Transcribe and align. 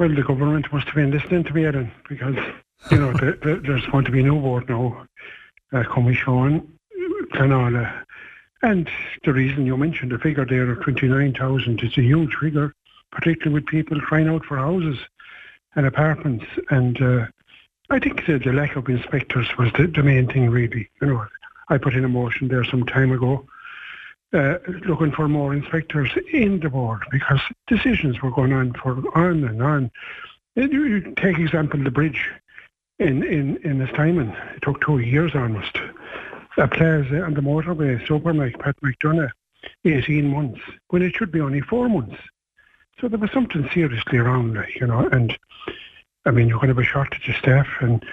Well, 0.00 0.14
the 0.14 0.22
government 0.22 0.72
must 0.72 0.86
have 0.86 0.94
been 0.94 1.10
listening 1.10 1.44
to 1.44 1.52
me, 1.52 1.66
Aaron, 1.66 1.92
because, 2.08 2.34
you 2.90 2.96
know, 2.96 3.12
the, 3.12 3.38
the, 3.42 3.60
there's 3.62 3.84
going 3.88 4.06
to 4.06 4.10
be 4.10 4.22
no 4.22 4.38
board 4.38 4.66
now 4.66 5.06
uh, 5.74 5.82
coming 5.82 6.14
Sean, 6.14 6.72
Clanala. 7.34 8.02
And 8.62 8.88
the 9.26 9.34
reason 9.34 9.66
you 9.66 9.76
mentioned 9.76 10.12
the 10.12 10.18
figure 10.18 10.46
there 10.46 10.70
of 10.70 10.80
29,000 10.80 11.82
is 11.82 11.98
a 11.98 12.00
huge 12.00 12.34
figure, 12.36 12.72
particularly 13.12 13.52
with 13.52 13.66
people 13.66 14.00
crying 14.00 14.28
out 14.28 14.46
for 14.46 14.56
houses 14.56 14.96
and 15.76 15.84
apartments. 15.84 16.46
And 16.70 17.02
uh, 17.02 17.26
I 17.90 17.98
think 17.98 18.24
the, 18.24 18.38
the, 18.38 18.54
lack 18.54 18.76
of 18.76 18.88
inspectors 18.88 19.48
was 19.58 19.70
the, 19.74 19.86
the, 19.86 20.02
main 20.02 20.28
thing, 20.28 20.48
really. 20.48 20.88
You 21.02 21.08
know, 21.08 21.26
I 21.68 21.76
put 21.76 21.92
in 21.92 22.06
a 22.06 22.08
motion 22.08 22.48
there 22.48 22.64
some 22.64 22.86
time 22.86 23.12
ago 23.12 23.46
uh, 24.32 24.58
looking 24.86 25.12
for 25.12 25.28
more 25.28 25.52
inspectors 25.52 26.10
in 26.32 26.60
the 26.60 26.70
board 26.70 27.02
because 27.10 27.40
decisions 27.70 28.20
were 28.20 28.30
going 28.30 28.52
on 28.52 28.74
for 28.74 29.02
on 29.14 29.44
and 29.44 29.62
on. 29.62 29.90
You 30.56 31.14
take 31.16 31.38
example 31.38 31.82
the 31.82 31.90
bridge 31.90 32.28
in 32.98 33.22
in 33.22 33.56
in 33.58 33.78
Ennistymon. 33.78 34.30
It 34.54 34.62
took 34.62 34.80
two 34.80 34.98
years 34.98 35.34
almost. 35.34 35.78
A 36.56 36.68
plaza 36.68 37.22
on 37.22 37.34
the 37.34 37.40
motorway, 37.40 38.04
Supermac, 38.06 38.58
Pat 38.58 38.76
McDonagh, 38.82 39.30
18 39.84 40.26
months, 40.26 40.60
when 40.88 41.00
it 41.00 41.14
should 41.14 41.32
be 41.32 41.40
only 41.40 41.60
four 41.60 41.88
months. 41.88 42.16
So 43.00 43.08
there 43.08 43.18
was 43.18 43.30
something 43.30 43.70
seriously 43.72 44.18
wrong, 44.18 44.52
like, 44.52 44.78
you 44.78 44.86
know, 44.86 45.08
and 45.12 45.38
I 46.26 46.32
mean, 46.32 46.48
you're 46.48 46.58
going 46.58 46.68
to 46.68 46.74
have 46.74 46.84
a 46.84 46.84
shortage 46.84 47.26
of 47.28 47.36
staff, 47.36 47.66
and 47.80 48.04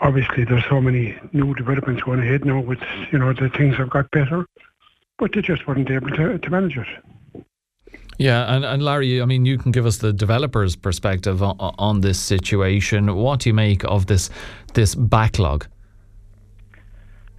obviously 0.00 0.44
there's 0.44 0.64
so 0.68 0.80
many 0.80 1.16
new 1.32 1.54
developments 1.54 2.02
going 2.02 2.18
ahead 2.18 2.44
now 2.44 2.60
with, 2.60 2.80
you 3.12 3.18
know, 3.18 3.32
the 3.32 3.50
things 3.50 3.76
have 3.76 3.90
got 3.90 4.10
better 4.10 4.46
but 5.20 5.32
they 5.32 5.42
just 5.42 5.66
weren't 5.68 5.90
able 5.90 6.08
to, 6.08 6.38
to 6.38 6.50
manage 6.50 6.78
it. 6.78 6.88
Yeah, 8.20 8.54
and, 8.54 8.66
and 8.66 8.82
Larry, 8.82 9.22
I 9.22 9.24
mean, 9.24 9.46
you 9.46 9.56
can 9.56 9.72
give 9.72 9.86
us 9.86 9.96
the 9.96 10.12
developer's 10.12 10.76
perspective 10.76 11.42
on, 11.42 11.56
on 11.58 12.02
this 12.02 12.20
situation. 12.20 13.16
What 13.16 13.40
do 13.40 13.48
you 13.48 13.54
make 13.54 13.82
of 13.84 14.08
this 14.08 14.28
this 14.74 14.94
backlog? 14.94 15.66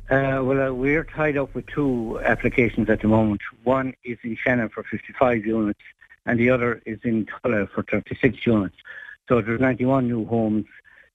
Uh, 0.09 0.41
well, 0.41 0.59
uh, 0.59 0.73
we're 0.73 1.03
tied 1.03 1.37
up 1.37 1.53
with 1.53 1.67
two 1.67 2.19
applications 2.23 2.89
at 2.89 3.01
the 3.01 3.07
moment. 3.07 3.41
One 3.63 3.93
is 4.03 4.17
in 4.23 4.35
Shannon 4.35 4.69
for 4.69 4.81
55 4.81 5.45
units, 5.45 5.79
and 6.25 6.39
the 6.39 6.49
other 6.49 6.81
is 6.87 6.97
in 7.03 7.27
Tulla 7.27 7.67
for 7.67 7.83
36 7.83 8.43
units. 8.47 8.75
So 9.29 9.39
there's 9.39 9.61
91 9.61 10.07
new 10.07 10.25
homes 10.25 10.65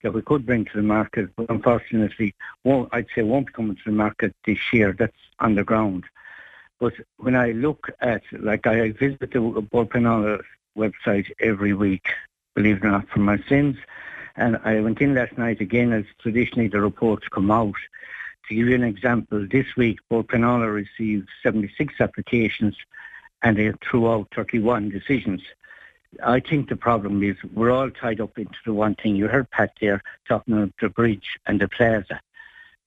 that 0.05 0.14
we 0.14 0.22
could 0.22 0.47
bring 0.47 0.64
to 0.67 0.77
the 0.77 0.83
market, 0.84 1.34
but 1.34 1.50
unfortunately, 1.50 2.37
won't, 2.62 2.89
I'd 2.92 3.06
say 3.17 3.22
won't 3.22 3.53
come 3.53 3.70
into 3.70 3.83
the 3.84 3.91
market 3.91 4.33
this 4.47 4.61
year. 4.72 4.94
That's 4.97 5.12
on 5.41 5.56
the 5.56 5.64
ground. 5.64 6.05
But 6.78 6.94
when 7.16 7.34
I 7.34 7.52
look 7.52 7.91
at, 8.00 8.22
like 8.32 8.66
I 8.66 8.91
visit 8.91 9.32
the 9.32 9.41
Bord 9.41 9.91
website 10.77 11.30
every 11.41 11.72
week, 11.72 12.06
believe 12.55 12.77
it 12.77 12.84
or 12.84 12.91
not, 12.91 13.08
for 13.08 13.20
my 13.20 13.38
sins. 13.48 13.77
And 14.36 14.58
I 14.64 14.80
went 14.80 15.00
in 15.00 15.14
last 15.14 15.38
night 15.38 15.60
again, 15.60 15.92
as 15.92 16.04
traditionally 16.20 16.69
the 16.69 16.80
reports 16.80 17.27
come 17.28 17.50
out. 17.50 17.74
To 18.48 18.54
give 18.54 18.69
you 18.69 18.74
an 18.74 18.84
example, 18.84 19.47
this 19.50 19.66
week 19.77 19.98
Bord 20.10 20.30
received 20.30 21.28
76 21.42 21.94
applications 21.98 22.77
and 23.42 23.56
they 23.56 23.72
threw 23.82 24.10
out 24.10 24.28
31 24.34 24.91
decisions. 24.91 25.42
I 26.24 26.41
think 26.41 26.69
the 26.69 26.77
problem 26.77 27.22
is 27.22 27.36
we're 27.54 27.70
all 27.70 27.91
tied 27.91 28.20
up 28.20 28.38
into 28.38 28.58
the 28.64 28.72
one 28.72 28.94
thing. 28.94 29.16
You 29.16 29.28
heard 29.28 29.50
Pat 29.50 29.72
there 29.80 30.02
talking 30.28 30.54
about 30.54 30.72
the 30.80 30.88
bridge 30.88 31.38
and 31.47 31.60
the 31.60 31.69
plaza 31.69 32.20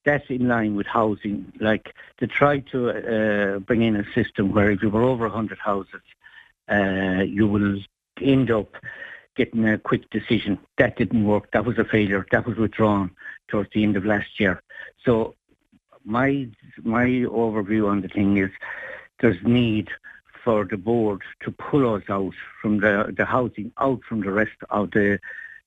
that's 0.10 0.30
in 0.30 0.48
line 0.48 0.76
with 0.76 0.88
housing. 0.88 1.54
Like 1.60 1.94
to 2.18 2.26
try 2.26 2.60
to 2.72 2.78
uh, 2.90 3.60
bring 3.60 3.84
in 3.84 3.96
a 3.96 4.06
system 4.14 4.52
where 4.54 4.72
if 4.72 4.82
you 4.82 4.90
were 4.90 5.04
over 5.04 5.28
100 5.28 5.60
houses, 5.60 6.02
uh, 6.68 7.24
you 7.38 7.48
will 7.48 7.78
end 8.20 8.50
up 8.50 8.76
getting 9.36 9.70
a 9.70 9.78
quick 9.78 10.10
decision. 10.10 10.58
That 10.80 10.98
didn't 10.98 11.26
work. 11.26 11.52
That 11.52 11.64
was 11.64 11.78
a 11.78 11.86
failure. 11.86 12.26
That 12.32 12.48
was 12.48 12.58
withdrawn 12.58 13.12
towards 13.50 13.70
the 13.72 13.84
end 13.84 13.98
of 13.98 14.04
last 14.04 14.40
year. 14.40 14.64
So 15.06 15.36
my 16.04 16.48
my 16.84 17.08
overview 17.44 17.88
on 17.88 18.02
the 18.02 18.08
thing 18.08 18.38
is 18.38 18.52
there's 19.20 19.42
need 19.44 19.90
for 20.44 20.66
the 20.66 20.78
board 20.78 21.22
to 21.44 21.52
pull 21.52 21.94
us 21.94 22.04
out 22.10 22.34
from 22.62 22.80
the, 22.80 23.14
the 23.16 23.26
housing, 23.26 23.72
out 23.78 24.02
from 24.08 24.22
the 24.22 24.32
rest 24.32 24.60
of 24.72 24.90
the 24.92 25.20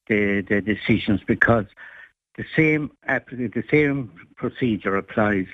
the, 0.09 0.41
the 0.49 0.61
decisions 0.61 1.21
because 1.34 1.67
the 2.37 2.44
same 2.56 2.91
the 3.06 3.65
same 3.70 4.12
procedure 4.37 4.97
applies 4.97 5.47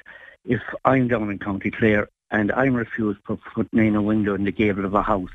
if 0.44 0.62
I'm 0.84 1.08
down 1.08 1.30
in 1.30 1.38
County 1.38 1.70
Clare 1.70 2.08
and 2.30 2.52
I'm 2.52 2.74
refused 2.74 3.20
for 3.26 3.36
putting 3.54 3.86
in 3.86 3.96
a 3.96 4.02
window 4.02 4.34
in 4.34 4.44
the 4.44 4.52
gable 4.52 4.84
of 4.84 4.94
a 4.94 5.02
house. 5.02 5.30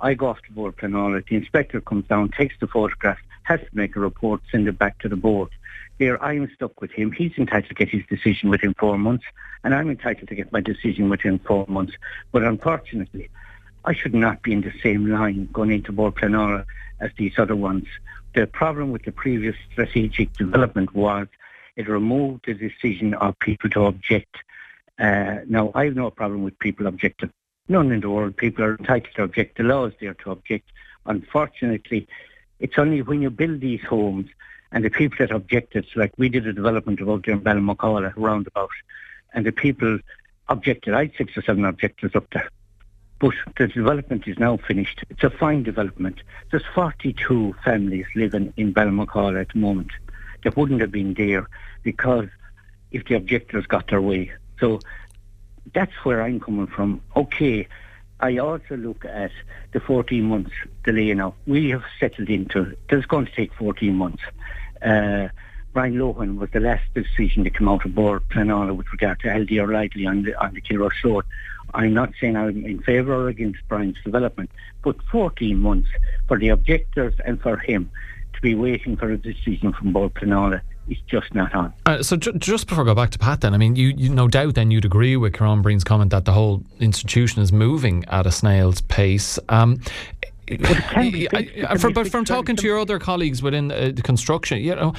I 0.00 0.14
go 0.14 0.26
off 0.26 0.42
to 0.42 0.52
Bord 0.52 0.76
Pleanála, 0.76 1.26
the 1.26 1.36
inspector 1.36 1.80
comes 1.80 2.06
down, 2.06 2.30
takes 2.30 2.54
the 2.60 2.66
photograph, 2.66 3.18
has 3.44 3.60
to 3.60 3.66
make 3.72 3.96
a 3.96 4.00
report, 4.00 4.40
send 4.50 4.68
it 4.68 4.78
back 4.78 4.98
to 5.00 5.08
the 5.08 5.16
board. 5.16 5.48
There, 5.98 6.22
I'm 6.22 6.50
stuck 6.54 6.80
with 6.80 6.90
him. 6.90 7.12
He's 7.12 7.32
entitled 7.38 7.68
to 7.68 7.74
get 7.74 7.88
his 7.88 8.04
decision 8.06 8.50
within 8.50 8.74
four 8.74 8.98
months, 8.98 9.24
and 9.62 9.74
I'm 9.74 9.90
entitled 9.90 10.28
to 10.28 10.34
get 10.34 10.52
my 10.52 10.60
decision 10.60 11.08
within 11.08 11.38
four 11.38 11.64
months. 11.68 11.94
But 12.32 12.42
unfortunately, 12.42 13.30
I 13.84 13.94
should 13.94 14.14
not 14.14 14.42
be 14.42 14.52
in 14.52 14.62
the 14.62 14.72
same 14.82 15.06
line 15.06 15.48
going 15.52 15.70
into 15.70 15.92
Bord 15.92 16.16
Pleanála 16.16 16.64
as 17.00 17.10
these 17.16 17.38
other 17.38 17.56
ones 17.56 17.86
the 18.34 18.46
problem 18.46 18.90
with 18.90 19.04
the 19.04 19.12
previous 19.12 19.56
strategic 19.72 20.32
development 20.34 20.94
was 20.94 21.28
it 21.76 21.88
removed 21.88 22.46
the 22.46 22.54
decision 22.54 23.14
of 23.14 23.38
people 23.38 23.70
to 23.70 23.84
object. 23.84 24.36
Uh, 24.98 25.38
now, 25.46 25.72
I 25.74 25.86
have 25.86 25.96
no 25.96 26.10
problem 26.10 26.42
with 26.42 26.58
people 26.58 26.86
objecting. 26.86 27.30
None 27.68 27.90
in 27.92 28.00
the 28.00 28.10
world. 28.10 28.36
People 28.36 28.64
are 28.64 28.76
entitled 28.76 29.14
to 29.16 29.22
object. 29.22 29.56
The 29.56 29.64
law 29.64 29.86
is 29.86 29.94
there 30.00 30.14
to 30.14 30.30
object. 30.30 30.70
Unfortunately, 31.06 32.06
it's 32.60 32.78
only 32.78 33.02
when 33.02 33.22
you 33.22 33.30
build 33.30 33.60
these 33.60 33.82
homes 33.82 34.28
and 34.72 34.84
the 34.84 34.90
people 34.90 35.16
that 35.20 35.30
objected, 35.30 35.86
like 35.96 36.12
we 36.18 36.28
did 36.28 36.46
a 36.46 36.52
development 36.52 37.00
of 37.00 37.08
out 37.08 37.24
there 37.24 37.34
in 37.34 37.40
Ballinmacalla 37.40 38.12
roundabout, 38.16 38.70
and 39.32 39.46
the 39.46 39.52
people 39.52 39.98
objected. 40.48 40.94
I 40.94 41.04
had 41.04 41.12
six 41.16 41.36
or 41.36 41.42
seven 41.42 41.64
objectors 41.64 42.14
up 42.14 42.28
there. 42.30 42.48
But 43.18 43.34
the 43.56 43.68
development 43.68 44.26
is 44.26 44.38
now 44.38 44.56
finished. 44.56 45.04
It's 45.08 45.22
a 45.22 45.30
fine 45.30 45.62
development. 45.62 46.22
There's 46.50 46.64
42 46.74 47.54
families 47.64 48.06
living 48.14 48.52
in 48.56 48.74
Ballinmacalla 48.74 49.40
at 49.40 49.48
the 49.50 49.58
moment 49.58 49.92
that 50.42 50.56
wouldn't 50.56 50.80
have 50.80 50.92
been 50.92 51.14
there 51.14 51.48
because 51.82 52.28
if 52.90 53.04
the 53.06 53.14
objectors 53.14 53.66
got 53.66 53.88
their 53.88 54.00
way. 54.00 54.32
So 54.60 54.80
that's 55.72 55.92
where 56.04 56.22
I'm 56.22 56.40
coming 56.40 56.66
from. 56.66 57.00
Okay, 57.16 57.66
I 58.20 58.38
also 58.38 58.76
look 58.76 59.04
at 59.04 59.32
the 59.72 59.80
14 59.80 60.22
months 60.22 60.52
delay 60.84 61.12
now. 61.14 61.34
We 61.46 61.70
have 61.70 61.84
settled 61.98 62.28
into, 62.28 62.76
it's 62.88 63.06
going 63.06 63.26
to 63.26 63.32
take 63.32 63.52
14 63.54 63.94
months. 63.94 64.22
Uh, 64.80 65.28
Brian 65.74 65.94
Lohan 65.94 66.38
was 66.38 66.48
the 66.52 66.60
last 66.60 66.84
decision 66.94 67.42
to 67.42 67.50
come 67.50 67.68
out 67.68 67.84
of 67.84 67.96
Bord 67.96 68.22
Pleanála 68.28 68.76
with 68.76 68.86
regard 68.92 69.18
to 69.20 69.28
LD 69.28 69.58
O'Reilly 69.58 70.06
on 70.06 70.22
the, 70.22 70.40
on 70.40 70.54
the 70.54 70.60
Kilrush 70.60 71.02
Road. 71.02 71.24
I'm 71.74 71.92
not 71.92 72.12
saying 72.20 72.36
I'm 72.36 72.64
in 72.64 72.80
favour 72.80 73.12
or 73.12 73.28
against 73.28 73.58
Brian's 73.68 73.96
development, 74.04 74.50
but 74.84 74.96
14 75.10 75.58
months 75.58 75.88
for 76.28 76.38
the 76.38 76.50
objectors 76.50 77.14
and 77.24 77.42
for 77.42 77.56
him 77.56 77.90
to 78.34 78.40
be 78.40 78.54
waiting 78.54 78.96
for 78.96 79.10
a 79.10 79.18
decision 79.18 79.72
from 79.72 79.92
Bord 79.92 80.14
Pleanála 80.14 80.60
is 80.88 80.98
just 81.06 81.34
not 81.34 81.54
on. 81.54 81.72
Uh, 81.86 82.02
so 82.02 82.16
ju- 82.16 82.32
just 82.34 82.68
before 82.68 82.84
I 82.84 82.86
go 82.86 82.94
back 82.94 83.10
to 83.10 83.18
Pat 83.18 83.40
then, 83.40 83.54
I 83.54 83.58
mean, 83.58 83.74
you, 83.76 83.88
you 83.96 84.10
no 84.10 84.28
doubt 84.28 84.54
then 84.54 84.70
you'd 84.70 84.84
agree 84.84 85.16
with 85.16 85.34
Kieran 85.34 85.62
Breen's 85.62 85.84
comment 85.84 86.10
that 86.10 86.24
the 86.24 86.32
whole 86.32 86.62
institution 86.78 87.42
is 87.42 87.52
moving 87.52 88.04
at 88.08 88.26
a 88.26 88.30
snail's 88.32 88.80
pace. 88.82 89.38
Um, 89.48 89.80
from, 91.78 91.92
but 91.92 92.10
from 92.10 92.24
talking 92.24 92.56
to 92.56 92.66
your 92.66 92.78
other 92.78 92.98
colleagues 92.98 93.42
within 93.42 93.72
uh, 93.72 93.92
the 93.94 94.02
construction, 94.02 94.58
you 94.58 94.74
know, 94.74 94.92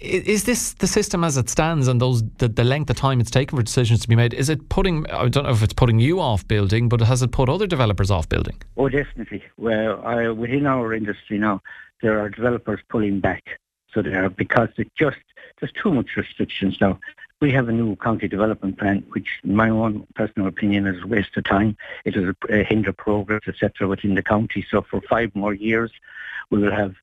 is 0.00 0.44
this 0.44 0.74
the 0.74 0.86
system 0.86 1.24
as 1.24 1.36
it 1.36 1.48
stands 1.48 1.88
and 1.88 2.00
those 2.00 2.22
the, 2.38 2.48
the 2.48 2.64
length 2.64 2.90
of 2.90 2.96
time 2.96 3.20
it's 3.20 3.30
taken 3.30 3.56
for 3.56 3.62
decisions 3.62 4.00
to 4.00 4.08
be 4.08 4.16
made? 4.16 4.34
Is 4.34 4.48
it 4.48 4.68
putting? 4.68 5.08
I 5.10 5.28
don't 5.28 5.44
know 5.44 5.50
if 5.50 5.62
it's 5.62 5.72
putting 5.72 5.98
you 5.98 6.20
off 6.20 6.46
building, 6.46 6.88
but 6.88 7.00
has 7.00 7.22
it 7.22 7.32
put 7.32 7.48
other 7.48 7.66
developers 7.66 8.10
off 8.10 8.28
building? 8.28 8.60
Oh, 8.76 8.88
definitely. 8.88 9.42
Well, 9.56 10.02
I, 10.04 10.28
within 10.28 10.66
our 10.66 10.92
industry 10.92 11.38
now, 11.38 11.62
there 12.02 12.20
are 12.20 12.28
developers 12.28 12.80
pulling 12.88 13.20
back. 13.20 13.58
So 13.92 14.02
there 14.02 14.24
are 14.24 14.30
because 14.30 14.68
it 14.76 14.90
just 14.98 15.18
there's 15.60 15.72
too 15.72 15.92
much 15.92 16.16
restrictions 16.16 16.78
now. 16.80 16.98
We 17.40 17.52
have 17.52 17.68
a 17.70 17.72
new 17.72 17.96
county 17.96 18.28
development 18.28 18.78
plan, 18.78 19.02
which, 19.12 19.40
in 19.44 19.56
my 19.56 19.70
own 19.70 20.06
personal 20.14 20.46
opinion, 20.46 20.86
is 20.86 21.02
a 21.02 21.06
waste 21.06 21.36
of 21.38 21.44
time. 21.44 21.74
It 22.04 22.14
will 22.14 22.34
hinder 22.64 22.92
progress, 22.92 23.40
etc., 23.48 23.88
within 23.88 24.14
the 24.14 24.22
county. 24.22 24.66
So 24.70 24.82
for 24.82 25.00
five 25.08 25.34
more 25.34 25.54
years, 25.54 25.90
we 26.50 26.58
will 26.58 26.70
have 26.72 26.94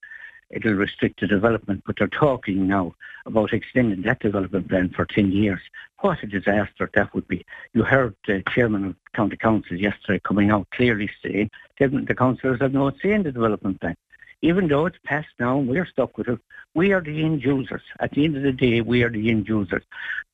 it'll 0.51 0.73
restrict 0.73 1.21
the 1.21 1.27
development. 1.27 1.83
But 1.85 1.97
they're 1.97 2.07
talking 2.07 2.67
now 2.67 2.93
about 3.25 3.51
extending 3.51 4.03
that 4.03 4.19
development 4.19 4.69
plan 4.69 4.89
for 4.89 5.05
10 5.05 5.31
years. 5.31 5.59
What 6.01 6.21
a 6.21 6.27
disaster 6.27 6.89
that 6.93 7.13
would 7.15 7.27
be. 7.27 7.43
You 7.73 7.83
heard 7.83 8.15
the 8.27 8.43
chairman 8.53 8.85
of 8.85 8.95
county 9.13 9.37
council 9.37 9.75
yesterday 9.75 10.21
coming 10.23 10.51
out 10.51 10.69
clearly 10.69 11.09
saying 11.23 11.49
the 11.79 12.15
councillors 12.15 12.61
have 12.61 12.73
no 12.73 12.91
say 13.01 13.11
in 13.11 13.23
the 13.23 13.31
development 13.31 13.81
plan 13.81 13.97
even 14.41 14.67
though 14.67 14.85
it's 14.85 14.97
passed 15.03 15.33
now 15.39 15.57
we're 15.57 15.85
stuck 15.85 16.17
with 16.17 16.27
it, 16.27 16.39
we 16.73 16.93
are 16.93 17.01
the 17.01 17.23
end 17.23 17.43
users. 17.43 17.81
At 17.99 18.11
the 18.11 18.23
end 18.25 18.37
of 18.37 18.43
the 18.43 18.51
day, 18.51 18.81
we 18.81 19.03
are 19.03 19.09
the 19.09 19.29
end 19.29 19.47
users. 19.47 19.83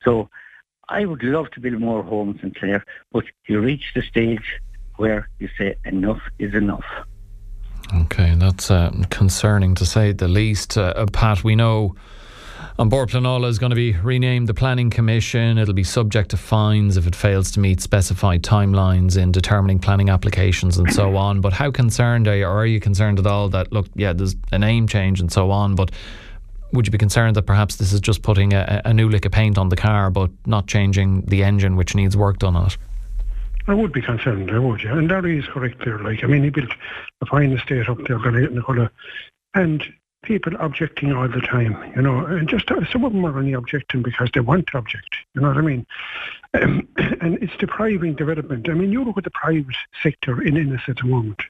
So 0.03 0.29
I 0.89 1.05
would 1.05 1.23
love 1.23 1.51
to 1.51 1.59
build 1.59 1.79
more 1.79 2.03
homes 2.03 2.39
in 2.43 2.51
Clare, 2.51 2.83
but 3.11 3.25
you 3.47 3.59
reach 3.59 3.93
the 3.95 4.01
stage 4.01 4.59
where 4.97 5.29
you 5.39 5.49
say 5.57 5.75
enough 5.85 6.21
is 6.39 6.53
enough. 6.53 6.85
Okay, 7.93 8.35
that's 8.35 8.69
uh, 8.71 8.91
concerning 9.09 9.75
to 9.75 9.85
say 9.85 10.11
the 10.11 10.27
least. 10.27 10.77
Uh 10.77 11.05
Pat, 11.11 11.43
we 11.43 11.55
know 11.55 11.95
An 12.79 12.89
Bord 12.89 13.09
Pleanála 13.09 13.49
is 13.49 13.59
going 13.59 13.69
to 13.69 13.75
be 13.75 13.93
renamed 13.93 14.47
the 14.47 14.53
Planning 14.55 14.89
Commission. 14.89 15.59
It'll 15.59 15.75
be 15.75 15.83
subject 15.83 16.31
to 16.31 16.37
fines 16.37 16.97
if 16.97 17.05
it 17.05 17.15
fails 17.15 17.51
to 17.51 17.59
meet 17.59 17.79
specified 17.79 18.41
timelines 18.41 19.15
in 19.15 19.31
determining 19.31 19.77
planning 19.77 20.09
applications 20.09 20.79
and 20.79 20.91
so 20.91 21.15
on. 21.15 21.39
But 21.39 21.53
how 21.53 21.69
concerned 21.69 22.27
are 22.27 22.35
you, 22.35 22.45
or 22.45 22.61
are 22.61 22.65
you 22.65 22.79
concerned 22.79 23.19
at 23.19 23.27
all 23.27 23.47
that, 23.49 23.71
look, 23.71 23.85
yeah, 23.93 24.11
there's 24.11 24.35
a 24.51 24.57
name 24.57 24.87
change 24.87 25.21
and 25.21 25.31
so 25.31 25.51
on, 25.51 25.75
but 25.75 25.91
would 26.71 26.87
you 26.87 26.91
be 26.91 26.97
concerned 26.97 27.35
that 27.35 27.43
perhaps 27.43 27.75
this 27.75 27.93
is 27.93 28.01
just 28.01 28.23
putting 28.23 28.53
a, 28.53 28.81
a 28.85 28.91
new 28.91 29.07
lick 29.07 29.25
of 29.25 29.31
paint 29.31 29.59
on 29.59 29.69
the 29.69 29.75
car 29.75 30.09
but 30.09 30.31
not 30.47 30.65
changing 30.65 31.21
the 31.27 31.43
engine 31.43 31.75
which 31.75 31.93
needs 31.93 32.17
work 32.17 32.39
done 32.39 32.55
on 32.55 32.65
it? 32.65 32.77
I 33.67 33.75
would 33.75 33.93
be 33.93 34.01
concerned, 34.01 34.49
I 34.49 34.57
would, 34.57 34.81
yeah. 34.83 34.97
And 34.97 35.07
Larry 35.07 35.37
is 35.37 35.45
correct 35.45 35.85
there. 35.85 35.99
Like, 35.99 36.23
I 36.23 36.27
mean, 36.27 36.43
he 36.43 36.49
built 36.49 36.71
a 37.21 37.27
fine 37.27 37.51
estate 37.51 37.87
up 37.87 37.99
there, 38.07 38.19
Nicola, 38.31 38.89
and 39.53 39.83
people 40.23 40.53
objecting 40.59 41.13
all 41.13 41.27
the 41.27 41.41
time, 41.41 41.91
you 41.95 42.01
know, 42.01 42.25
and 42.25 42.47
just 42.49 42.71
uh, 42.71 42.79
some 42.91 43.03
of 43.03 43.13
them 43.13 43.25
are 43.25 43.37
only 43.37 43.53
objecting 43.53 44.01
because 44.01 44.29
they 44.33 44.39
want 44.39 44.67
to 44.67 44.77
object, 44.77 45.15
you 45.35 45.41
know 45.41 45.49
what 45.49 45.57
I 45.57 45.61
mean? 45.61 45.85
Um, 46.53 46.87
and 47.21 47.41
it's 47.43 47.55
depriving 47.57 48.15
development. 48.15 48.69
I 48.69 48.73
mean, 48.73 48.91
you 48.91 49.03
look 49.03 49.17
at 49.17 49.23
the 49.23 49.31
private 49.31 49.75
sector 50.01 50.41
in 50.41 50.57
Ennis 50.57 50.81
at 50.87 50.97
the 50.97 51.05
moment, 51.05 51.41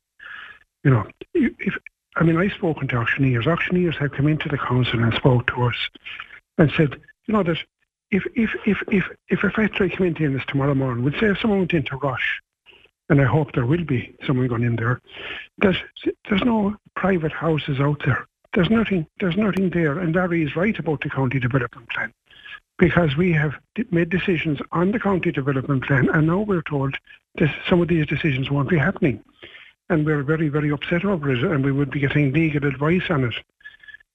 you 0.83 0.91
know, 0.91 1.07
if, 1.33 1.77
I 2.15 2.23
mean, 2.23 2.37
I've 2.37 2.51
spoken 2.51 2.87
to 2.89 2.97
auctioneers. 2.97 3.47
Auctioneers 3.47 3.95
have 3.97 4.11
come 4.11 4.27
into 4.27 4.49
the 4.49 4.57
council 4.57 5.01
and 5.01 5.13
spoke 5.13 5.47
to 5.47 5.63
us 5.63 5.75
and 6.57 6.71
said, 6.75 6.99
you 7.25 7.33
know, 7.33 7.43
that 7.43 7.57
if 8.11 8.23
if 8.35 8.51
if 8.65 8.77
if 8.89 9.05
if 9.29 9.43
a 9.43 9.49
factory 9.49 9.89
came 9.89 10.07
into 10.07 10.25
Ennis 10.25 10.43
tomorrow 10.47 10.75
morning, 10.75 11.03
we'd 11.03 11.13
say 11.19 11.27
if 11.27 11.39
someone 11.39 11.59
went 11.59 11.73
into 11.73 11.95
Rush, 11.97 12.41
and 13.09 13.21
I 13.21 13.25
hope 13.25 13.53
there 13.53 13.65
will 13.65 13.83
be 13.83 14.15
someone 14.25 14.47
going 14.47 14.63
in 14.63 14.75
there, 14.75 15.01
that 15.59 15.75
there's 16.29 16.43
no 16.43 16.75
private 16.95 17.31
houses 17.31 17.79
out 17.79 18.01
there. 18.05 18.27
There's 18.53 18.69
nothing. 18.69 19.07
There's 19.19 19.37
nothing 19.37 19.71
there, 19.71 19.97
and 19.97 20.13
Larry 20.13 20.43
is 20.43 20.55
right 20.55 20.77
about 20.77 21.01
the 21.01 21.09
county 21.09 21.39
development 21.39 21.89
plan, 21.89 22.13
because 22.77 23.17
we 23.17 23.31
have 23.33 23.55
made 23.89 24.09
decisions 24.09 24.59
on 24.71 24.91
the 24.91 24.99
county 24.99 25.31
development 25.31 25.85
plan, 25.85 26.09
and 26.09 26.27
now 26.27 26.41
we're 26.41 26.61
told 26.61 26.95
that 27.39 27.53
some 27.67 27.81
of 27.81 27.87
these 27.87 28.05
decisions 28.05 28.51
won't 28.51 28.69
be 28.69 28.77
happening, 28.77 29.23
and 29.89 30.05
we're 30.05 30.21
very, 30.21 30.49
very 30.49 30.71
upset 30.71 31.03
over 31.03 31.31
it, 31.31 31.43
and 31.43 31.65
we 31.65 31.71
would 31.71 31.89
be 31.89 31.99
getting 31.99 32.31
legal 32.31 32.65
advice 32.65 33.09
on 33.09 33.23
it. 33.23 33.33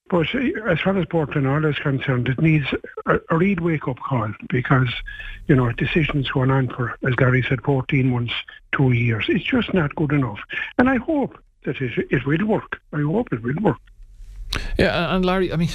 But 0.09 0.33
eh, 0.35 0.53
as 0.67 0.81
far 0.81 0.97
as 0.97 1.07
Bord 1.07 1.31
Pleanála 1.31 1.71
is 1.71 1.79
concerned, 1.79 2.29
it 2.29 2.41
needs 2.41 2.67
a, 3.07 3.19
a 3.31 3.37
real 3.37 3.59
wake-up 3.61 3.99
call 3.99 4.33
because, 4.49 4.89
you 5.49 5.57
know, 5.57 5.71
decisions 5.73 6.31
going 6.31 6.51
on 6.51 6.69
for, 6.69 6.97
as 7.07 7.15
Gary 7.17 7.45
said, 7.47 7.63
14 7.63 8.09
months, 8.09 8.33
two 8.73 8.93
years. 8.93 9.27
It's 9.29 9.45
just 9.45 9.75
not 9.75 9.95
good 9.97 10.13
enough. 10.13 10.39
And 10.79 10.89
I 10.89 10.97
hope 10.97 11.37
that 11.65 11.81
it, 11.81 12.07
it 12.11 12.25
will 12.25 12.47
work. 12.47 12.81
I 12.93 13.03
hope 13.03 13.33
it 13.33 13.43
will 13.43 13.61
work. 13.61 13.79
Yeah, 14.77 15.15
and 15.15 15.25
Larry, 15.25 15.53
I 15.53 15.57
mean, 15.57 15.71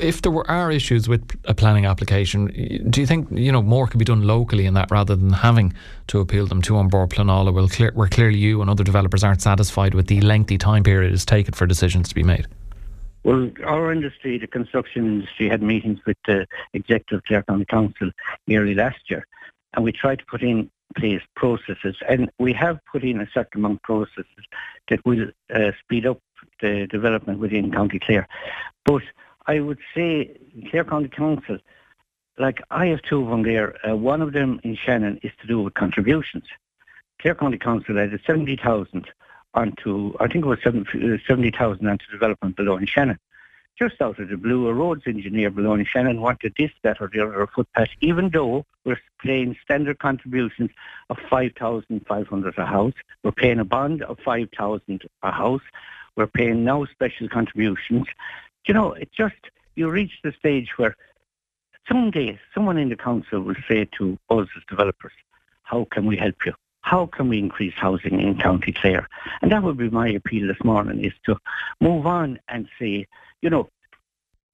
if 0.00 0.22
there 0.22 0.32
were 0.32 0.48
are 0.50 0.70
issues 0.70 1.08
with 1.08 1.22
a 1.44 1.54
planning 1.54 1.86
application, 1.86 2.46
do 2.90 3.00
you 3.00 3.06
think 3.06 3.28
you 3.30 3.52
know 3.52 3.62
more 3.62 3.86
could 3.86 3.98
be 3.98 4.04
done 4.04 4.26
locally 4.26 4.66
in 4.66 4.74
that 4.74 4.90
rather 4.90 5.14
than 5.14 5.32
having 5.32 5.72
to 6.08 6.20
appeal 6.20 6.46
them 6.46 6.62
to 6.62 6.72
Pleanála? 6.74 7.52
Well, 7.52 7.68
clear, 7.68 7.92
where 7.94 8.08
clearly 8.08 8.38
you 8.38 8.60
and 8.60 8.70
other 8.70 8.84
developers 8.84 9.24
aren't 9.24 9.42
satisfied 9.42 9.94
with 9.94 10.06
the 10.06 10.20
lengthy 10.20 10.58
time 10.58 10.82
period 10.82 11.12
it's 11.12 11.24
taken 11.24 11.54
for 11.54 11.66
decisions 11.66 12.08
to 12.08 12.14
be 12.14 12.22
made. 12.22 12.46
Well, 13.24 13.50
our 13.66 13.92
industry, 13.92 14.38
the 14.38 14.46
construction 14.46 15.06
industry, 15.06 15.48
had 15.48 15.62
meetings 15.62 15.98
with 16.06 16.16
the 16.26 16.46
executive 16.72 17.24
clerk 17.24 17.44
on 17.48 17.58
the 17.58 17.66
council 17.66 18.10
nearly 18.46 18.74
last 18.74 19.10
year, 19.10 19.26
and 19.74 19.84
we 19.84 19.92
tried 19.92 20.20
to 20.20 20.24
put 20.24 20.42
in 20.42 20.70
place 20.96 21.22
processes, 21.36 21.96
and 22.08 22.30
we 22.38 22.52
have 22.52 22.78
put 22.90 23.04
in 23.04 23.20
a 23.20 23.28
certain 23.32 23.60
amount 23.60 23.74
of 23.74 23.82
processes 23.82 24.44
that 24.88 25.04
will 25.04 25.28
uh, 25.54 25.72
speed 25.82 26.06
up 26.06 26.20
the 26.60 26.86
development 26.86 27.38
within 27.38 27.72
County 27.72 27.98
Clare. 27.98 28.28
But 28.84 29.02
I 29.46 29.60
would 29.60 29.78
say 29.94 30.36
Clare 30.70 30.84
County 30.84 31.08
Council, 31.08 31.58
like 32.38 32.62
I 32.70 32.86
have 32.86 33.02
two 33.02 33.22
of 33.22 33.30
them 33.30 33.42
there. 33.42 33.74
Uh, 33.86 33.96
one 33.96 34.22
of 34.22 34.32
them 34.32 34.60
in 34.62 34.76
Shannon 34.76 35.18
is 35.22 35.32
to 35.40 35.46
do 35.46 35.62
with 35.62 35.74
contributions. 35.74 36.44
Clare 37.20 37.34
County 37.34 37.58
Council 37.58 37.98
added 37.98 38.20
70,000 38.26 39.06
onto, 39.54 40.14
I 40.20 40.28
think 40.28 40.44
it 40.44 40.48
was 40.48 40.60
70,000 40.62 41.86
onto 41.86 42.06
development 42.10 42.56
below 42.56 42.76
in 42.76 42.86
Shannon. 42.86 43.18
Just 43.78 44.00
out 44.00 44.18
of 44.18 44.28
the 44.28 44.36
blue, 44.36 44.66
a 44.66 44.74
roads 44.74 45.02
engineer 45.06 45.50
below 45.50 45.74
in 45.74 45.84
Shannon 45.84 46.20
wanted 46.20 46.54
this, 46.58 46.70
that 46.82 47.00
or 47.00 47.08
the 47.12 47.20
other 47.20 47.46
footpath, 47.46 47.90
even 48.00 48.30
though 48.30 48.66
we're 48.84 49.00
paying 49.20 49.56
standard 49.62 49.98
contributions 49.98 50.70
of 51.10 51.18
5,500 51.30 52.58
a 52.58 52.66
house. 52.66 52.94
We're 53.22 53.32
paying 53.32 53.60
a 53.60 53.64
bond 53.64 54.02
of 54.02 54.18
5,000 54.24 55.02
a 55.22 55.30
house. 55.30 55.62
We're 56.18 56.26
paying 56.26 56.64
no 56.64 56.84
special 56.84 57.28
contributions. 57.28 58.08
You 58.66 58.74
know, 58.74 58.92
it 58.92 59.08
just, 59.16 59.36
you 59.76 59.88
reach 59.88 60.18
the 60.24 60.32
stage 60.32 60.70
where 60.76 60.96
someday 61.86 62.40
someone 62.52 62.76
in 62.76 62.88
the 62.88 62.96
council 62.96 63.40
will 63.40 63.54
say 63.68 63.88
to 63.98 64.18
us 64.28 64.48
as 64.56 64.64
developers, 64.68 65.12
how 65.62 65.86
can 65.92 66.06
we 66.06 66.16
help 66.16 66.34
you? 66.44 66.54
How 66.80 67.06
can 67.06 67.28
we 67.28 67.38
increase 67.38 67.74
housing 67.76 68.20
in 68.20 68.36
County 68.36 68.72
Clare? 68.72 69.08
And 69.42 69.52
that 69.52 69.62
would 69.62 69.76
be 69.76 69.90
my 69.90 70.08
appeal 70.08 70.48
this 70.48 70.64
morning 70.64 71.04
is 71.04 71.12
to 71.26 71.38
move 71.80 72.04
on 72.04 72.40
and 72.48 72.68
say, 72.80 73.06
you 73.40 73.48
know, 73.48 73.68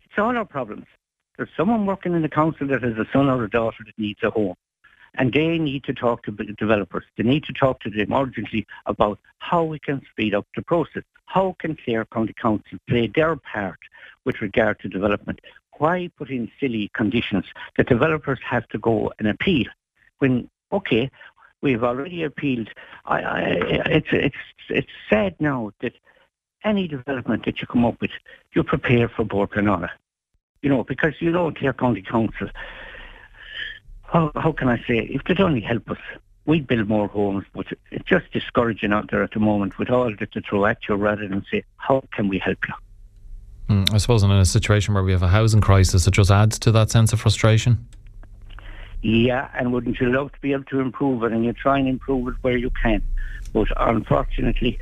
it's 0.04 0.18
all 0.18 0.36
our 0.36 0.44
problems. 0.44 0.84
There's 1.38 1.48
someone 1.56 1.86
working 1.86 2.12
in 2.12 2.20
the 2.20 2.28
council 2.28 2.66
that 2.66 2.82
has 2.82 2.98
a 2.98 3.06
son 3.10 3.30
or 3.30 3.42
a 3.42 3.48
daughter 3.48 3.84
that 3.86 3.98
needs 3.98 4.22
a 4.22 4.28
home 4.28 4.56
and 5.16 5.32
they 5.32 5.58
need 5.58 5.84
to 5.84 5.94
talk 5.94 6.22
to 6.24 6.30
the 6.30 6.44
developers. 6.44 7.04
They 7.16 7.24
need 7.24 7.44
to 7.44 7.52
talk 7.52 7.80
to 7.80 7.90
them 7.90 8.12
urgently 8.12 8.66
about 8.86 9.18
how 9.38 9.64
we 9.64 9.78
can 9.78 10.02
speed 10.10 10.34
up 10.34 10.46
the 10.56 10.62
process. 10.62 11.02
How 11.26 11.56
can 11.58 11.76
Clare 11.76 12.04
County 12.06 12.34
Council 12.40 12.78
play 12.88 13.10
their 13.14 13.36
part 13.36 13.78
with 14.24 14.40
regard 14.40 14.80
to 14.80 14.88
development? 14.88 15.40
Why 15.78 16.10
put 16.16 16.30
in 16.30 16.50
silly 16.60 16.90
conditions 16.94 17.46
that 17.76 17.88
developers 17.88 18.38
have 18.48 18.68
to 18.68 18.78
go 18.78 19.12
and 19.18 19.28
appeal 19.28 19.66
when, 20.18 20.48
okay, 20.72 21.10
we've 21.64 21.82
already 21.82 22.22
appealed. 22.22 22.68
I, 23.06 23.20
I, 23.20 23.40
it's, 23.86 24.08
it's, 24.12 24.36
it's 24.68 24.90
sad 25.10 25.34
now 25.40 25.72
that 25.80 25.94
any 26.62 26.86
development 26.86 27.46
that 27.46 27.60
you 27.60 27.66
come 27.66 27.84
up 27.84 28.00
with, 28.00 28.12
you 28.54 28.62
prepare 28.62 29.08
for 29.08 29.24
Bord 29.24 29.50
Pleanála. 29.50 29.88
You 30.62 30.70
know, 30.70 30.84
because 30.84 31.14
you 31.20 31.30
know 31.30 31.50
Clare 31.50 31.72
County 31.72 32.02
Council 32.02 32.48
how, 34.14 34.30
how 34.36 34.52
can 34.52 34.68
I 34.68 34.78
say, 34.86 34.98
if 35.10 35.24
they'd 35.24 35.40
only 35.40 35.60
help 35.60 35.90
us, 35.90 35.98
we'd 36.46 36.68
build 36.68 36.88
more 36.88 37.08
homes, 37.08 37.44
but 37.52 37.66
it's 37.90 38.04
just 38.04 38.30
discouraging 38.32 38.92
out 38.92 39.10
there 39.10 39.24
at 39.24 39.32
the 39.32 39.40
moment 39.40 39.76
with 39.76 39.90
all 39.90 40.08
that 40.16 40.32
to 40.32 40.40
throw 40.40 40.64
at 40.66 40.78
you 40.88 40.94
rather 40.94 41.26
than 41.26 41.44
say, 41.50 41.64
how 41.78 42.04
can 42.12 42.28
we 42.28 42.38
help 42.38 42.58
you? 42.68 42.74
Mm, 43.68 43.92
I 43.92 43.98
suppose 43.98 44.22
in 44.22 44.30
a 44.30 44.44
situation 44.44 44.94
where 44.94 45.02
we 45.02 45.10
have 45.10 45.24
a 45.24 45.28
housing 45.28 45.60
crisis, 45.60 46.06
it 46.06 46.12
just 46.12 46.30
adds 46.30 46.60
to 46.60 46.70
that 46.70 46.90
sense 46.90 47.12
of 47.12 47.20
frustration. 47.20 47.88
Yeah, 49.02 49.48
and 49.54 49.72
wouldn't 49.72 49.98
you 49.98 50.12
love 50.12 50.32
to 50.32 50.40
be 50.40 50.52
able 50.52 50.64
to 50.64 50.80
improve 50.80 51.24
it 51.24 51.32
and 51.32 51.44
you 51.44 51.52
try 51.52 51.78
and 51.78 51.88
improve 51.88 52.28
it 52.28 52.34
where 52.42 52.56
you 52.56 52.70
can. 52.70 53.02
But 53.52 53.68
unfortunately, 53.76 54.78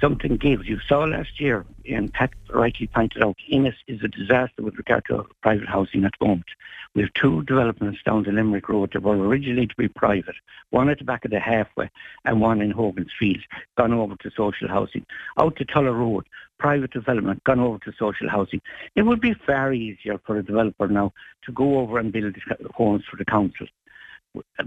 something 0.00 0.36
gives. 0.36 0.66
You 0.68 0.78
saw 0.86 1.04
last 1.04 1.40
year, 1.40 1.64
and 1.88 2.12
Pat 2.12 2.32
rightly 2.52 2.86
pointed 2.86 3.22
out, 3.22 3.36
Ennis 3.50 3.74
is 3.86 4.02
a 4.02 4.08
disaster 4.08 4.62
with 4.62 4.76
regard 4.76 5.04
to 5.06 5.26
private 5.42 5.68
housing 5.68 6.04
at 6.04 6.12
the 6.18 6.26
moment. 6.26 6.46
We 6.94 7.02
have 7.02 7.12
two 7.14 7.42
developments 7.42 8.00
down 8.04 8.22
the 8.22 8.32
Limerick 8.32 8.68
Road 8.68 8.92
that 8.92 9.02
were 9.02 9.16
originally 9.16 9.66
to 9.66 9.74
be 9.76 9.88
private, 9.88 10.36
one 10.70 10.88
at 10.88 10.98
the 10.98 11.04
back 11.04 11.24
of 11.24 11.30
the 11.30 11.40
halfway 11.40 11.90
and 12.24 12.40
one 12.40 12.60
in 12.60 12.70
Hogan's 12.70 13.12
Fields, 13.18 13.44
gone 13.76 13.92
over 13.92 14.16
to 14.16 14.30
social 14.30 14.68
housing. 14.68 15.04
Out 15.38 15.56
to 15.56 15.64
Tulla 15.64 15.92
Road, 15.92 16.26
private 16.58 16.92
development, 16.92 17.44
gone 17.44 17.60
over 17.60 17.78
to 17.80 17.92
social 17.98 18.28
housing. 18.28 18.62
It 18.94 19.02
would 19.02 19.20
be 19.20 19.34
far 19.34 19.72
easier 19.72 20.18
for 20.24 20.36
a 20.36 20.42
developer 20.42 20.88
now 20.88 21.12
to 21.44 21.52
go 21.52 21.78
over 21.78 21.98
and 21.98 22.12
build 22.12 22.36
homes 22.74 23.04
for 23.10 23.16
the 23.16 23.24
council 23.24 23.66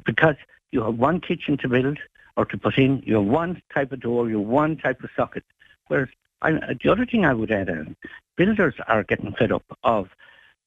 because 0.06 0.36
you 0.72 0.84
have 0.84 0.96
one 0.96 1.20
kitchen 1.20 1.58
to 1.58 1.68
build, 1.68 1.98
or 2.40 2.46
to 2.46 2.58
put 2.58 2.78
in 2.78 3.04
your 3.06 3.22
one 3.22 3.62
type 3.74 3.92
of 3.92 4.00
door, 4.00 4.30
your 4.30 4.40
one 4.40 4.78
type 4.78 5.04
of 5.04 5.10
socket. 5.14 5.44
Whereas 5.88 6.08
I, 6.42 6.54
the 6.82 6.90
other 6.90 7.06
thing 7.06 7.26
I 7.26 7.34
would 7.34 7.52
add, 7.52 7.70
on, 7.70 7.98
builders 8.38 8.76
are 8.88 9.04
getting 9.04 9.34
fed 9.34 9.52
up 9.52 9.66
of 9.84 10.08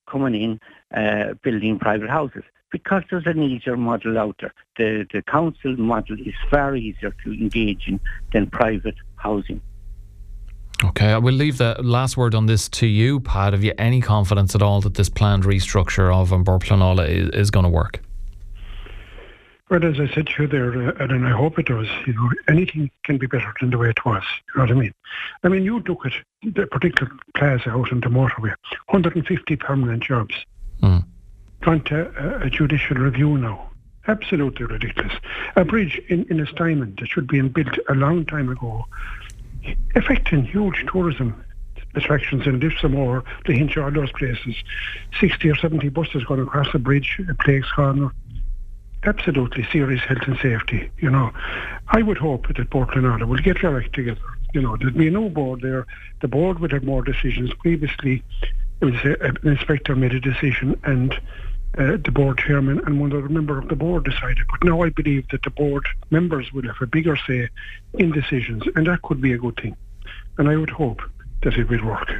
coming 0.07 0.35
in, 0.35 0.61
uh, 0.95 1.33
building 1.43 1.79
private 1.79 2.11
houses 2.11 2.43
because 2.71 3.03
there's 3.09 3.27
an 3.27 3.43
easier 3.43 3.79
model 3.79 4.19
out 4.19 4.37
there. 4.41 4.53
The, 4.77 5.07
the 5.15 5.23
council 5.23 5.75
model 5.79 6.19
is 6.21 6.35
far 6.51 6.77
easier 6.77 7.15
to 7.25 7.33
engage 7.33 7.89
in 7.89 8.01
than 8.35 8.51
private 8.51 8.97
housing. 9.17 9.63
Okay, 10.85 11.11
I 11.13 11.19
will 11.19 11.33
leave 11.33 11.57
the 11.57 11.77
last 11.81 12.19
word 12.19 12.35
on 12.35 12.45
this 12.45 12.69
to 12.71 12.87
you, 12.87 13.21
Pat. 13.21 13.55
Have 13.55 13.65
you 13.65 13.73
any 13.79 14.03
confidence 14.03 14.55
at 14.55 14.61
all 14.61 14.83
that 14.83 14.95
this 14.95 15.09
planned 15.09 15.45
restructure 15.45 16.15
of 16.15 16.33
An 16.33 16.43
Bord 16.43 16.65
is, 17.09 17.31
is 17.31 17.51
going 17.51 17.65
to 17.65 17.71
work? 17.71 18.03
Well, 19.73 19.87
as 19.87 19.99
I 19.99 20.07
said 20.15 20.27
to 20.27 20.43
you 20.43 20.49
there, 20.49 20.91
uh, 20.91 20.93
and 20.99 21.27
I 21.27 21.31
hope 21.31 21.59
it 21.59 21.65
does, 21.65 21.87
you 22.07 22.13
know, 22.13 22.31
anything 22.47 22.91
can 23.05 23.17
be 23.17 23.27
better 23.27 23.55
than 23.59 23.71
the 23.71 23.79
way 23.79 23.89
it 23.89 24.05
was. 24.05 24.23
You 24.49 24.59
know 24.59 24.65
what 24.65 24.71
I 24.71 24.75
mean? 24.75 24.95
I 25.45 25.49
mean, 25.49 25.63
you 25.63 25.79
look 25.79 26.05
at 26.05 26.13
the 26.43 26.67
particular 26.67 27.11
plaza 27.35 27.71
out 27.71 27.91
on 27.91 28.01
the 28.01 28.09
motorway, 28.09 28.55
150 28.91 29.57
permanent 29.57 30.03
jobs. 30.03 30.35
Mm. 30.83 31.07
Gone 31.63 31.81
to 31.85 32.13
a, 32.19 32.49
a 32.49 32.51
judicial 32.51 32.99
review 32.99 33.39
now. 33.39 33.71
Absolutely 34.09 34.67
ridiculous. 34.67 35.15
A 35.57 35.65
bridge 35.65 35.99
in, 36.11 36.25
in 36.25 36.37
Ennistymon 36.37 37.01
that 37.01 37.09
should 37.09 37.27
be 37.27 37.41
built 37.41 37.79
a 37.89 37.95
long 37.95 38.27
time 38.27 38.51
ago 38.51 38.85
affecting 39.95 40.45
huge 40.45 40.85
tourism 40.93 41.43
attractions 41.95 42.47
in 42.47 42.61
Lissamore, 42.61 43.25
the 43.47 43.55
Hinch, 43.55 43.79
all 43.79 43.91
those 43.91 44.13
places. 44.13 44.55
60 45.19 45.49
or 45.49 45.57
70 45.57 45.89
buses 45.89 46.25
going 46.25 46.41
across 46.41 46.71
the 46.73 46.79
bridge 46.79 47.19
at 47.27 47.39
Blake's 47.39 47.73
Corner. 47.73 48.13
Absolutely 49.05 49.67
serious 49.73 50.03
health 50.03 50.23
and 50.27 50.39
safety, 50.39 50.91
you 50.99 51.11
know. 51.11 51.33
I 51.89 52.03
would 52.03 52.19
hope 52.19 52.47
that 52.55 52.71
Bord 52.71 52.89
Pleanála 52.89 53.27
will 53.27 53.39
get 53.39 53.61
their 53.61 53.79
act 53.81 53.95
together. 53.95 54.21
You 54.55 54.63
know, 54.63 54.77
there'd 54.77 54.97
be 54.97 55.09
a 55.09 55.11
new 55.11 55.29
board 55.29 55.61
there. 55.61 55.87
The 56.21 56.29
board 56.29 56.61
would 56.61 56.73
have 56.73 56.85
more 56.85 57.03
decisions. 57.03 57.53
Previously, 57.55 58.23
it 58.81 58.85
was 58.85 58.95
a, 59.05 59.17
an 59.25 59.39
inspector 59.43 59.97
made 59.97 60.15
a 60.15 60.21
decision 60.21 60.79
and 60.85 61.15
uh, 61.79 61.97
the 62.05 62.11
board 62.13 62.39
chairman 62.39 62.81
and 62.85 63.01
one 63.01 63.13
other 63.13 63.29
member 63.29 63.59
of 63.59 63.69
the 63.69 63.77
board 63.77 64.05
decided. 64.05 64.45
But 64.51 64.65
now 64.65 64.83
I 64.83 64.91
believe 64.91 65.27
that 65.31 65.43
the 65.43 65.51
board 65.51 65.87
members 66.11 66.53
will 66.53 66.65
have 66.65 66.81
a 66.81 66.87
bigger 66.87 67.17
say 67.27 67.49
in 67.95 68.13
decisions, 68.13 68.63
and 68.77 68.87
that 68.87 69.03
could 69.03 69.21
be 69.21 69.33
a 69.33 69.39
good 69.39 69.57
thing. 69.57 69.77
And 70.39 70.49
I 70.49 70.57
would 70.57 70.71
hope 70.71 71.01
that 71.43 71.55
it 71.55 71.69
will 71.69 71.85
work. 71.85 72.11